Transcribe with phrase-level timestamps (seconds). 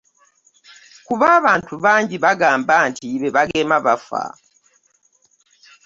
[1.07, 4.23] Kuba abantu bangi bagamba nti be bagema bafa